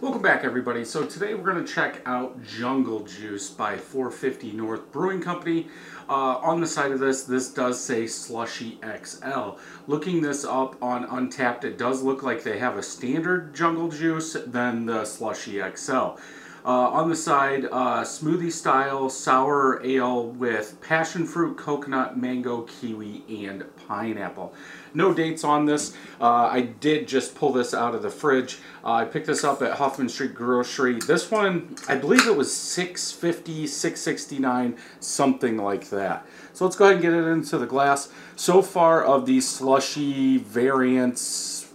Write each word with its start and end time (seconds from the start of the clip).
Welcome 0.00 0.22
back 0.22 0.44
everybody. 0.44 0.86
So 0.86 1.04
today 1.04 1.34
we're 1.34 1.52
going 1.52 1.62
to 1.62 1.70
check 1.70 2.00
out 2.06 2.42
Jungle 2.42 3.00
Juice 3.00 3.50
by 3.50 3.76
450 3.76 4.52
North 4.52 4.90
Brewing 4.92 5.20
Company. 5.20 5.68
Uh, 6.08 6.38
on 6.38 6.58
the 6.62 6.66
side 6.66 6.90
of 6.90 7.00
this, 7.00 7.24
this 7.24 7.52
does 7.52 7.78
say 7.78 8.06
Slushy 8.06 8.78
XL. 8.82 9.58
Looking 9.86 10.22
this 10.22 10.42
up 10.42 10.82
on 10.82 11.06
Untappd, 11.06 11.64
it 11.64 11.76
does 11.76 12.02
look 12.02 12.22
like 12.22 12.42
they 12.42 12.58
have 12.58 12.78
a 12.78 12.82
standard 12.82 13.54
Jungle 13.54 13.90
Juice 13.90 14.38
than 14.46 14.86
the 14.86 15.04
Slushy 15.04 15.60
XL. 15.76 16.16
Uh, 16.64 16.68
on 16.68 17.08
the 17.08 17.16
side, 17.16 17.64
uh, 17.66 18.02
smoothie 18.02 18.52
style 18.52 19.08
sour 19.08 19.80
ale 19.84 20.26
with 20.26 20.78
passion 20.80 21.26
fruit, 21.26 21.56
coconut, 21.56 22.18
mango, 22.18 22.62
kiwi, 22.62 23.24
and 23.46 23.64
pineapple. 23.88 24.52
No 24.92 25.14
dates 25.14 25.44
on 25.44 25.66
this. 25.66 25.96
Uh, 26.20 26.26
I 26.26 26.62
did 26.62 27.08
just 27.08 27.34
pull 27.34 27.52
this 27.52 27.72
out 27.72 27.94
of 27.94 28.02
the 28.02 28.10
fridge. 28.10 28.58
I 28.84 29.04
picked 29.04 29.26
this 29.26 29.44
up 29.44 29.62
at 29.62 29.78
Hoffman 29.78 30.08
Street 30.08 30.34
Grocery. 30.34 30.98
This 31.06 31.30
one, 31.30 31.76
I 31.88 31.94
believe 31.94 32.26
it 32.26 32.36
was 32.36 32.54
650 32.54 33.66
669 33.66 34.76
something 35.00 35.56
like 35.56 35.88
that. 35.90 36.26
So 36.52 36.64
let's 36.64 36.76
go 36.76 36.84
ahead 36.84 36.96
and 36.96 37.02
get 37.02 37.12
it 37.12 37.26
into 37.26 37.56
the 37.56 37.66
glass. 37.66 38.10
So 38.36 38.60
far 38.60 39.02
of 39.04 39.26
these 39.26 39.48
slushy 39.48 40.38
variants, 40.38 41.69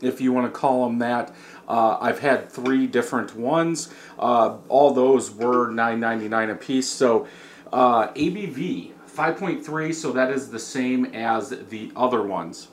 if 0.00 0.20
you 0.20 0.32
want 0.32 0.52
to 0.52 0.58
call 0.58 0.86
them 0.86 0.98
that, 0.98 1.34
uh, 1.68 1.98
I've 2.00 2.20
had 2.20 2.50
three 2.50 2.86
different 2.86 3.34
ones. 3.34 3.92
Uh, 4.18 4.58
all 4.68 4.92
those 4.92 5.30
were 5.30 5.68
$9.99 5.68 6.52
a 6.52 6.54
piece. 6.54 6.88
So 6.88 7.26
uh, 7.72 8.08
ABV 8.08 8.92
5.3, 9.08 9.94
so 9.94 10.12
that 10.12 10.30
is 10.30 10.50
the 10.50 10.58
same 10.58 11.06
as 11.06 11.50
the 11.50 11.90
other 11.96 12.22
ones. 12.22 12.68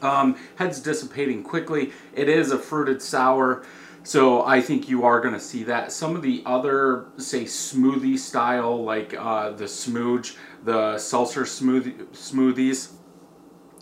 Um, 0.00 0.36
head's 0.56 0.80
dissipating 0.80 1.42
quickly. 1.42 1.92
It 2.14 2.28
is 2.28 2.52
a 2.52 2.58
fruited 2.58 3.00
sour. 3.02 3.64
So 4.04 4.44
I 4.44 4.60
think 4.60 4.88
you 4.88 5.04
are 5.04 5.20
going 5.20 5.34
to 5.34 5.40
see 5.40 5.62
that. 5.64 5.92
Some 5.92 6.16
of 6.16 6.22
the 6.22 6.42
other, 6.44 7.06
say, 7.18 7.44
smoothie 7.44 8.18
style, 8.18 8.82
like 8.82 9.14
uh, 9.14 9.50
the 9.50 9.64
Smooge, 9.64 10.36
the 10.64 10.98
seltzer 10.98 11.42
smoothie, 11.42 12.06
smoothies, 12.08 12.92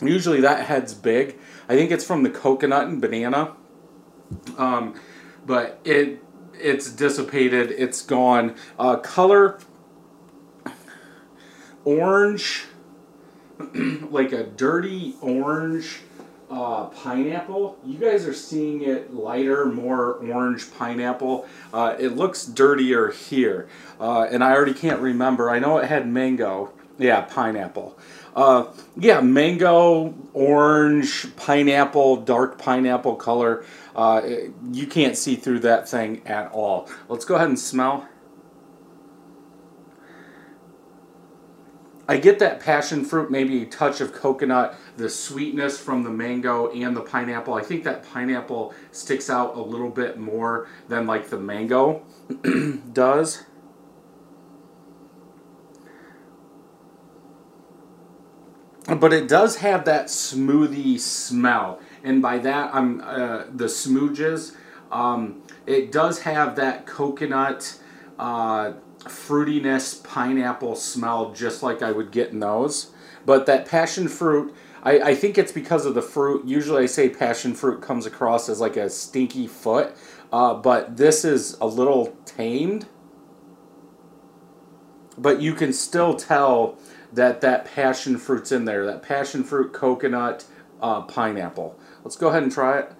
usually 0.01 0.41
that 0.41 0.65
head's 0.65 0.93
big. 0.93 1.37
I 1.69 1.75
think 1.75 1.91
it's 1.91 2.03
from 2.03 2.23
the 2.23 2.29
coconut 2.29 2.87
and 2.87 3.01
banana. 3.01 3.55
Um, 4.57 4.99
but 5.45 5.79
it 5.83 6.23
it's 6.53 6.91
dissipated. 6.91 7.71
It's 7.71 8.01
gone. 8.01 8.55
Uh, 8.77 8.97
color 8.97 9.59
orange, 11.85 12.65
like 14.09 14.31
a 14.31 14.43
dirty 14.43 15.15
orange 15.21 16.01
uh, 16.49 16.85
pineapple. 16.87 17.79
You 17.85 17.97
guys 17.97 18.27
are 18.27 18.33
seeing 18.33 18.81
it 18.81 19.13
lighter, 19.13 19.65
more 19.65 20.15
orange 20.15 20.71
pineapple. 20.77 21.47
Uh, 21.73 21.95
it 21.97 22.09
looks 22.09 22.45
dirtier 22.45 23.09
here. 23.11 23.67
Uh, 23.99 24.23
and 24.23 24.43
I 24.43 24.51
already 24.51 24.73
can't 24.73 24.99
remember. 24.99 25.49
I 25.49 25.59
know 25.59 25.77
it 25.77 25.87
had 25.87 26.07
mango. 26.07 26.73
Yeah, 26.97 27.21
pineapple. 27.21 27.97
Uh, 28.35 28.65
yeah, 28.95 29.19
mango, 29.19 30.13
orange, 30.33 31.35
pineapple, 31.35 32.17
dark 32.17 32.57
pineapple 32.57 33.15
color. 33.15 33.65
Uh, 33.95 34.21
you 34.71 34.87
can't 34.87 35.17
see 35.17 35.35
through 35.35 35.59
that 35.59 35.89
thing 35.89 36.25
at 36.25 36.51
all. 36.51 36.89
Let's 37.09 37.25
go 37.25 37.35
ahead 37.35 37.49
and 37.49 37.59
smell. 37.59 38.07
I 42.07 42.17
get 42.17 42.39
that 42.39 42.59
passion 42.59 43.05
fruit, 43.05 43.31
maybe 43.31 43.63
a 43.63 43.65
touch 43.65 44.01
of 44.01 44.11
coconut, 44.11 44.75
the 44.97 45.09
sweetness 45.09 45.79
from 45.79 46.03
the 46.03 46.09
mango 46.09 46.69
and 46.71 46.95
the 46.95 47.01
pineapple. 47.01 47.53
I 47.53 47.61
think 47.61 47.85
that 47.85 48.03
pineapple 48.03 48.73
sticks 48.91 49.29
out 49.29 49.55
a 49.55 49.61
little 49.61 49.89
bit 49.89 50.19
more 50.19 50.67
than 50.89 51.07
like 51.07 51.29
the 51.29 51.39
mango 51.39 52.01
does. 52.93 53.43
But 58.99 59.13
it 59.13 59.27
does 59.27 59.57
have 59.57 59.85
that 59.85 60.07
smoothie 60.07 60.99
smell. 60.99 61.79
And 62.03 62.21
by 62.21 62.39
that, 62.39 62.73
I'm 62.73 63.01
uh, 63.01 63.45
the 63.53 63.65
smooges. 63.65 64.55
Um, 64.91 65.43
it 65.65 65.91
does 65.91 66.21
have 66.23 66.55
that 66.57 66.85
coconut 66.85 67.79
uh, 68.19 68.73
fruitiness, 68.99 70.03
pineapple 70.03 70.75
smell, 70.75 71.31
just 71.33 71.63
like 71.63 71.81
I 71.81 71.91
would 71.91 72.11
get 72.11 72.31
in 72.31 72.39
those. 72.39 72.91
But 73.25 73.45
that 73.45 73.65
passion 73.65 74.07
fruit, 74.07 74.53
I, 74.83 74.99
I 74.99 75.15
think 75.15 75.37
it's 75.37 75.51
because 75.51 75.85
of 75.85 75.95
the 75.95 76.01
fruit. 76.01 76.45
Usually 76.45 76.83
I 76.83 76.87
say 76.87 77.09
passion 77.09 77.53
fruit 77.53 77.81
comes 77.81 78.05
across 78.05 78.49
as 78.49 78.59
like 78.59 78.77
a 78.77 78.89
stinky 78.89 79.47
foot, 79.47 79.95
uh, 80.33 80.55
but 80.55 80.97
this 80.97 81.23
is 81.23 81.57
a 81.61 81.65
little 81.65 82.17
tamed. 82.25 82.87
But 85.17 85.41
you 85.41 85.53
can 85.53 85.71
still 85.71 86.15
tell 86.15 86.77
that 87.13 87.41
that 87.41 87.65
passion 87.65 88.17
fruit's 88.17 88.51
in 88.51 88.65
there. 88.65 88.85
That 88.85 89.03
passion 89.03 89.43
fruit, 89.43 89.73
coconut, 89.73 90.45
uh, 90.81 91.01
pineapple. 91.01 91.77
Let's 92.03 92.15
go 92.15 92.29
ahead 92.29 92.43
and 92.43 92.51
try 92.51 92.79
it. 92.79 92.93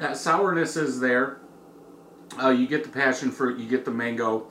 that 0.00 0.16
sourness 0.16 0.76
is 0.76 0.98
there. 0.98 1.38
Uh, 2.42 2.48
you 2.48 2.66
get 2.66 2.82
the 2.82 2.90
passion 2.90 3.30
fruit, 3.30 3.58
you 3.58 3.68
get 3.68 3.84
the 3.84 3.90
mango, 3.90 4.48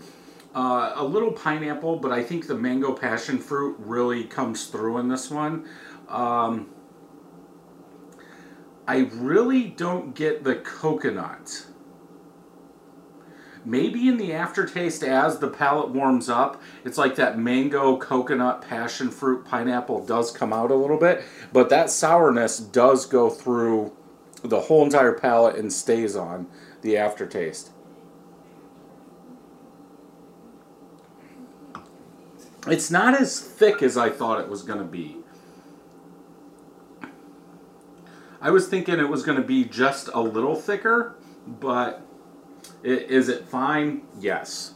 uh, 0.56 0.94
a 0.96 1.04
little 1.04 1.32
pineapple, 1.32 1.98
but 1.98 2.12
I 2.12 2.24
think 2.24 2.48
the 2.48 2.56
mango 2.56 2.94
passion 2.94 3.40
fruit 3.40 3.76
really 3.80 4.24
comes 4.24 4.68
through 4.68 5.00
in 5.00 5.10
this 5.10 5.30
one. 5.30 5.68
Um, 6.08 6.70
I 8.90 9.08
really 9.14 9.66
don't 9.66 10.16
get 10.16 10.44
the 10.44 10.56
coconut. 10.56 11.68
Maybe 13.64 14.08
in 14.08 14.18
the 14.18 14.34
aftertaste 14.34 15.04
as 15.04 15.38
the 15.38 15.48
palate 15.48 15.92
warms 15.92 16.28
up, 16.28 16.60
it's 16.84 16.98
like 16.98 17.16
that 17.18 17.38
mango, 17.38 17.98
coconut, 17.98 18.64
passion 18.64 19.12
fruit, 19.12 19.46
pineapple 19.46 20.08
does 20.08 20.32
come 20.32 20.52
out 20.52 20.72
a 20.72 20.76
little 20.76 20.98
bit, 20.98 21.24
but 21.54 21.70
that 21.70 21.92
sourness 21.92 22.58
does 22.58 23.06
go 23.06 23.30
through 23.30 23.96
the 24.42 24.62
whole 24.62 24.84
entire 24.84 25.14
palate 25.14 25.56
and 25.56 25.72
stays 25.72 26.16
on 26.16 26.48
the 26.82 26.98
aftertaste. 26.98 27.70
It's 32.66 32.90
not 32.90 33.22
as 33.22 33.40
thick 33.40 33.84
as 33.84 33.98
I 33.98 34.10
thought 34.10 34.42
it 34.42 34.50
was 34.50 34.64
going 34.64 34.80
to 34.80 34.84
be. 34.84 35.19
I 38.42 38.52
was 38.52 38.68
thinking 38.68 39.00
it 39.00 39.10
was 39.10 39.24
going 39.24 39.38
to 39.38 39.44
be 39.44 39.66
just 39.66 40.10
a 40.14 40.22
little 40.22 40.56
thicker, 40.56 41.16
but 41.46 42.02
it, 42.84 43.10
is 43.10 43.30
it 43.30 43.46
fine? 43.46 44.04
Yes. 44.20 44.76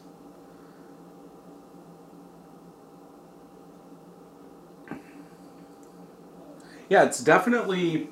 Yeah, 6.89 7.05
it's 7.05 7.21
definitely 7.21 8.09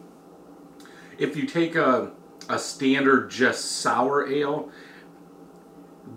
if 1.22 1.36
you 1.36 1.46
take 1.46 1.76
a, 1.76 2.12
a 2.50 2.58
standard 2.58 3.30
just 3.30 3.80
sour 3.80 4.28
ale, 4.28 4.72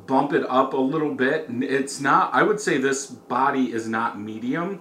bump 0.06 0.32
it 0.32 0.44
up 0.48 0.72
a 0.72 0.78
little 0.78 1.14
bit, 1.14 1.46
it's 1.50 2.00
not, 2.00 2.32
I 2.32 2.42
would 2.42 2.58
say 2.58 2.78
this 2.78 3.06
body 3.06 3.72
is 3.72 3.86
not 3.86 4.18
medium. 4.18 4.80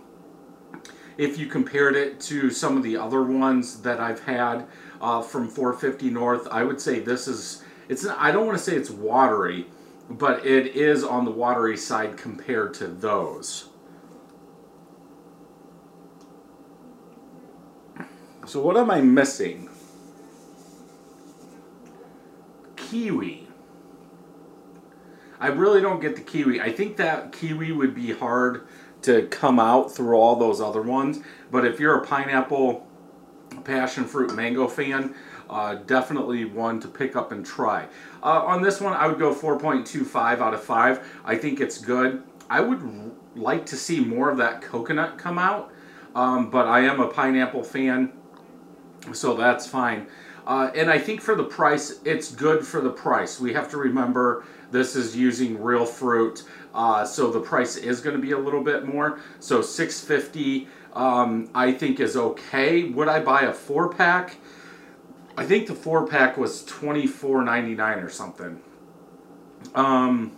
If 1.18 1.38
you 1.38 1.48
compared 1.48 1.96
it 1.96 2.20
to 2.22 2.50
some 2.50 2.78
of 2.78 2.84
the 2.84 2.98
other 2.98 3.24
ones 3.24 3.82
that 3.82 4.00
I've 4.00 4.24
had 4.24 4.66
uh, 5.02 5.22
from 5.22 5.48
450 5.48 6.10
North, 6.10 6.48
I 6.50 6.64
would 6.64 6.82
say 6.82 7.00
this 7.00 7.28
is, 7.28 7.64
it's, 7.90 8.06
I 8.08 8.32
don't 8.32 8.46
want 8.46 8.58
to 8.58 8.64
say 8.64 8.76
it's 8.76 8.90
watery, 8.90 9.68
but 10.10 10.46
it 10.46 10.76
is 10.76 11.04
on 11.04 11.26
the 11.26 11.32
watery 11.32 11.78
side 11.78 12.18
compared 12.18 12.74
to 12.76 12.88
those. 12.88 13.70
So 18.46 18.62
what 18.62 18.76
am 18.76 18.92
I 18.92 19.02
missing? 19.02 19.70
kiwi. 22.94 23.48
I 25.40 25.48
really 25.48 25.82
don't 25.82 26.00
get 26.00 26.16
the 26.16 26.22
kiwi. 26.22 26.62
I 26.62 26.72
think 26.72 26.98
that 26.98 27.32
kiwi 27.32 27.72
would 27.72 27.96
be 27.96 28.12
hard 28.12 28.68
to 29.04 29.28
come 29.28 29.60
out 29.60 29.92
through 29.92 30.16
all 30.16 30.36
those 30.36 30.60
other 30.60 30.82
ones. 30.82 31.20
But 31.52 31.66
if 31.66 31.80
you're 31.80 31.96
a 31.96 32.06
pineapple, 32.06 32.88
passion 33.64 34.06
fruit, 34.06 34.34
mango 34.34 34.68
fan, 34.68 35.16
uh, 35.50 35.76
definitely 35.76 36.46
one 36.46 36.80
to 36.80 36.88
pick 36.88 37.16
up 37.16 37.32
and 37.32 37.46
try. 37.46 37.88
Uh, 38.24 38.44
on 38.44 38.62
this 38.62 38.82
one, 38.82 38.94
I 38.94 39.08
would 39.08 39.20
go 39.20 39.34
4.25 39.34 40.40
out 40.40 40.54
of 40.54 40.64
5. 40.64 41.08
I 41.26 41.36
think 41.38 41.60
it's 41.60 41.78
good. 41.78 42.24
I 42.50 42.62
would 42.62 43.12
like 43.36 43.66
to 43.68 43.76
see 43.76 44.00
more 44.00 44.30
of 44.30 44.38
that 44.38 44.62
coconut 44.62 45.18
come 45.18 45.38
out, 45.38 45.72
um, 46.16 46.50
but 46.50 46.68
I 46.68 46.82
am 46.82 47.00
a 47.00 47.08
pineapple 47.08 47.64
fan, 47.64 48.14
so 49.12 49.36
that's 49.36 49.68
fine. 49.68 50.08
Uh, 50.46 50.72
and 50.76 50.90
I 50.90 51.00
think 51.00 51.22
for 51.22 51.36
the 51.36 51.44
price, 51.44 52.00
it's 52.04 52.32
good 52.32 52.66
for 52.66 52.82
the 52.82 52.90
price. 52.90 53.40
We 53.40 53.54
have 53.54 53.70
to 53.72 53.78
remember 53.78 54.46
this 54.72 54.96
is 54.96 55.16
using 55.16 55.62
real 55.62 55.86
fruit. 55.86 56.44
Uh, 56.74 57.06
so 57.06 57.32
the 57.32 57.40
price 57.40 57.78
is 57.78 58.02
going 58.02 58.16
to 58.16 58.22
be 58.22 58.32
a 58.32 58.38
little 58.38 58.64
bit 58.64 58.86
more. 58.86 59.20
So 59.40 59.62
650 59.62 60.68
um, 60.94 61.50
I 61.56 61.72
think 61.72 62.00
is 62.00 62.16
okay. 62.16 62.84
Would 62.84 63.08
I 63.08 63.20
buy 63.20 63.42
a 63.42 63.54
four 63.54 63.90
pack? 63.90 64.38
I 65.36 65.46
think 65.46 65.68
the 65.68 65.76
four 65.76 66.06
pack 66.06 66.38
was 66.38 66.64
twenty 66.64 67.08
four 67.08 67.44
ninety 67.44 67.74
nine 67.74 68.00
or 68.00 68.10
something. 68.10 68.62
Um, 69.74 70.38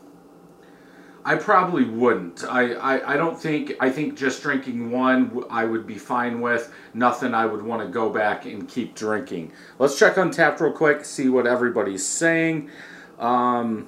I 1.28 1.36
probably 1.36 1.86
wouldn't. 1.86 2.44
I, 2.44 2.74
I, 2.74 3.14
I 3.14 3.18
don't 3.18 3.38
think, 3.38 3.74
I 3.80 3.90
think 3.90 4.16
just 4.16 4.44
drinking 4.44 4.92
one 4.92 5.44
I 5.50 5.66
would 5.66 5.88
be 5.88 5.98
fine 5.98 6.40
with. 6.40 6.72
Nothing 6.94 7.34
I 7.34 7.48
would 7.48 7.64
want 7.64 7.82
to 7.82 7.88
go 7.88 8.12
back 8.12 8.46
and 8.46 8.70
keep 8.70 8.94
drinking. 8.94 9.52
Let's 9.80 9.98
check 9.98 10.16
Untappd 10.16 10.60
real 10.60 10.72
quick, 10.72 11.04
see 11.04 11.28
what 11.28 11.48
everybody's 11.48 12.06
saying. 12.06 12.70
Um, 13.18 13.88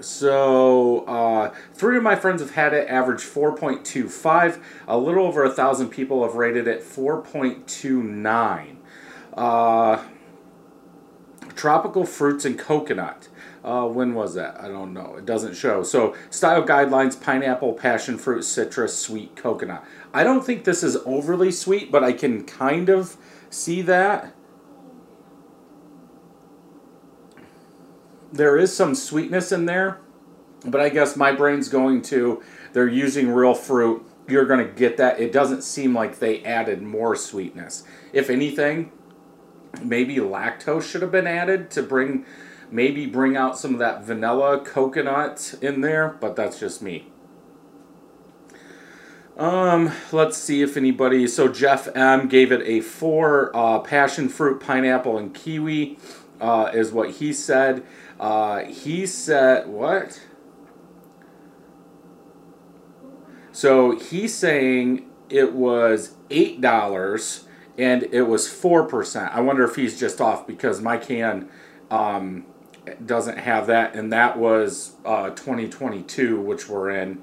so, 0.00 1.00
uh, 1.06 1.52
three 1.74 1.96
of 1.96 2.04
my 2.04 2.14
friends 2.14 2.40
have 2.42 2.52
had 2.52 2.72
it, 2.74 2.88
average 2.88 3.22
4.25. 3.22 4.62
A 4.86 4.96
little 4.96 5.26
over 5.26 5.42
a 5.42 5.50
thousand 5.50 5.88
people 5.88 6.22
have 6.22 6.36
rated 6.36 6.68
it 6.68 6.80
4.29. 6.80 8.76
Uh, 9.36 10.04
tropical 11.56 12.06
fruits 12.06 12.44
and 12.44 12.56
coconut. 12.56 13.28
Uh, 13.64 13.86
when 13.86 14.14
was 14.14 14.34
that? 14.34 14.60
I 14.60 14.68
don't 14.68 14.92
know. 14.92 15.16
It 15.16 15.26
doesn't 15.26 15.54
show. 15.54 15.82
So, 15.82 16.14
style 16.30 16.62
guidelines 16.62 17.20
pineapple, 17.20 17.74
passion 17.74 18.16
fruit, 18.16 18.42
citrus, 18.42 18.96
sweet 18.96 19.34
coconut. 19.36 19.84
I 20.14 20.24
don't 20.24 20.44
think 20.44 20.64
this 20.64 20.82
is 20.82 20.96
overly 21.04 21.50
sweet, 21.50 21.90
but 21.90 22.04
I 22.04 22.12
can 22.12 22.44
kind 22.44 22.88
of 22.88 23.16
see 23.50 23.82
that. 23.82 24.32
There 28.32 28.56
is 28.56 28.74
some 28.74 28.94
sweetness 28.94 29.52
in 29.52 29.64
there, 29.64 30.00
but 30.64 30.80
I 30.80 30.88
guess 30.88 31.16
my 31.16 31.32
brain's 31.32 31.68
going 31.68 32.02
to 32.02 32.42
they're 32.72 32.88
using 32.88 33.30
real 33.30 33.54
fruit. 33.54 34.04
You're 34.28 34.44
going 34.44 34.66
to 34.66 34.72
get 34.72 34.98
that. 34.98 35.18
It 35.20 35.32
doesn't 35.32 35.62
seem 35.62 35.94
like 35.94 36.18
they 36.18 36.42
added 36.44 36.82
more 36.82 37.16
sweetness. 37.16 37.84
If 38.12 38.28
anything, 38.28 38.92
maybe 39.82 40.16
lactose 40.16 40.82
should 40.82 41.02
have 41.02 41.12
been 41.12 41.26
added 41.26 41.70
to 41.72 41.82
bring 41.82 42.26
maybe 42.70 43.06
bring 43.06 43.36
out 43.36 43.58
some 43.58 43.72
of 43.72 43.78
that 43.78 44.04
vanilla 44.04 44.60
coconut 44.60 45.54
in 45.60 45.80
there, 45.80 46.16
but 46.20 46.36
that's 46.36 46.58
just 46.58 46.82
me. 46.82 47.06
Um, 49.36 49.92
let's 50.10 50.36
see 50.36 50.62
if 50.62 50.76
anybody. 50.76 51.28
So 51.28 51.46
Jeff 51.46 51.88
M 51.96 52.26
gave 52.26 52.50
it 52.50 52.60
a 52.66 52.80
four. 52.80 53.54
Uh, 53.56 53.78
passion 53.78 54.28
fruit, 54.28 54.60
pineapple, 54.60 55.16
and 55.16 55.32
kiwi 55.32 55.96
uh, 56.40 56.70
is 56.74 56.90
what 56.90 57.12
he 57.12 57.32
said. 57.32 57.84
Uh, 58.18 58.64
he 58.64 59.06
said 59.06 59.68
what? 59.68 60.20
So 63.52 63.96
he's 63.96 64.34
saying 64.34 65.08
it 65.28 65.52
was 65.52 66.16
eight 66.30 66.60
dollars 66.60 67.44
and 67.76 68.04
it 68.12 68.22
was 68.22 68.48
four 68.48 68.84
percent. 68.84 69.32
I 69.32 69.40
wonder 69.40 69.62
if 69.62 69.76
he's 69.76 69.98
just 69.98 70.20
off 70.20 70.48
because 70.48 70.80
my 70.80 70.96
can 70.96 71.48
um, 71.92 72.44
doesn't 73.06 73.38
have 73.38 73.66
that, 73.68 73.94
and 73.94 74.12
that 74.12 74.38
was 74.38 74.96
uh, 75.04 75.30
2022, 75.30 76.40
which 76.40 76.68
we're 76.68 76.90
in 76.90 77.22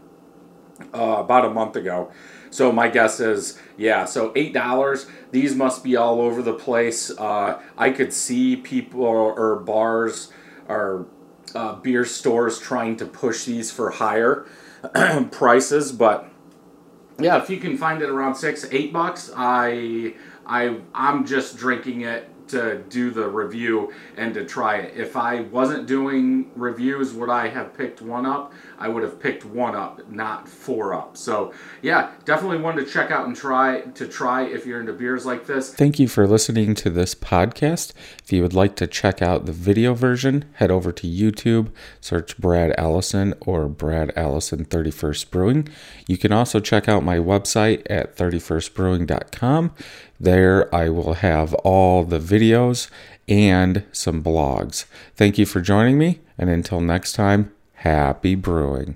uh, 0.93 1.17
about 1.19 1.45
a 1.45 1.49
month 1.49 1.75
ago. 1.75 2.11
So 2.49 2.71
my 2.71 2.87
guess 2.87 3.19
is, 3.19 3.59
yeah, 3.77 4.05
so 4.05 4.31
eight 4.35 4.53
dollars. 4.53 5.07
These 5.31 5.55
must 5.55 5.83
be 5.83 5.95
all 5.95 6.21
over 6.21 6.41
the 6.41 6.53
place. 6.53 7.11
Uh, 7.11 7.61
I 7.77 7.89
could 7.89 8.13
see 8.13 8.55
people 8.55 9.01
or 9.03 9.57
bars 9.57 10.31
or 10.67 11.07
uh, 11.53 11.75
beer 11.75 12.05
stores 12.05 12.59
trying 12.59 12.97
to 12.97 13.05
push 13.05 13.45
these 13.45 13.71
for 13.71 13.91
higher 13.91 14.45
prices, 15.31 15.91
but 15.91 16.29
yeah, 17.17 17.41
if 17.41 17.49
you 17.49 17.57
can 17.57 17.77
find 17.77 18.01
it 18.01 18.09
around 18.09 18.35
six, 18.35 18.65
eight 18.71 18.91
bucks, 18.91 19.31
I, 19.35 20.15
I, 20.45 20.79
I'm 20.93 21.25
just 21.25 21.57
drinking 21.57 22.01
it 22.01 22.29
to 22.49 22.83
do 22.89 23.11
the 23.11 23.27
review 23.27 23.93
and 24.17 24.33
to 24.33 24.45
try 24.45 24.77
it. 24.77 24.97
If 24.97 25.15
I 25.15 25.41
wasn't 25.41 25.87
doing 25.87 26.51
reviews, 26.55 27.13
would 27.13 27.29
I 27.29 27.47
have 27.49 27.75
picked 27.75 28.01
one 28.01 28.25
up? 28.25 28.53
I 28.77 28.89
would 28.89 29.03
have 29.03 29.19
picked 29.19 29.45
one 29.45 29.75
up, 29.75 30.09
not 30.09 30.47
four 30.47 30.93
up. 30.93 31.17
So 31.17 31.53
yeah, 31.81 32.11
definitely 32.25 32.57
one 32.57 32.75
to 32.75 32.85
check 32.85 33.11
out 33.11 33.27
and 33.27 33.35
try 33.35 33.81
to 33.81 34.07
try 34.07 34.43
if 34.43 34.65
you're 34.65 34.79
into 34.79 34.93
beers 34.93 35.25
like 35.25 35.45
this. 35.45 35.73
Thank 35.73 35.99
you 35.99 36.07
for 36.07 36.27
listening 36.27 36.75
to 36.75 36.89
this 36.89 37.15
podcast. 37.15 37.93
If 38.23 38.31
you 38.31 38.41
would 38.41 38.53
like 38.53 38.75
to 38.77 38.87
check 38.87 39.21
out 39.21 39.45
the 39.45 39.53
video 39.53 39.93
version, 39.93 40.45
head 40.53 40.71
over 40.71 40.91
to 40.91 41.07
YouTube, 41.07 41.71
search 42.01 42.37
Brad 42.37 42.73
Allison 42.77 43.33
or 43.41 43.67
Brad 43.67 44.11
Allison 44.15 44.65
31st 44.65 45.31
Brewing. 45.31 45.69
You 46.07 46.17
can 46.17 46.31
also 46.31 46.59
check 46.59 46.89
out 46.89 47.03
my 47.03 47.17
website 47.17 47.83
at 47.89 48.15
31stbrewing.com. 48.15 49.71
There 50.19 50.73
I 50.73 50.89
will 50.89 51.15
have 51.15 51.53
all 51.55 52.03
the 52.03 52.19
videos 52.35 52.89
and 53.27 53.83
some 53.91 54.23
blogs. 54.23 54.85
Thank 55.15 55.37
you 55.37 55.45
for 55.45 55.61
joining 55.61 55.97
me, 55.97 56.19
and 56.37 56.49
until 56.49 56.81
next 56.81 57.13
time, 57.13 57.51
happy 57.75 58.35
brewing. 58.35 58.95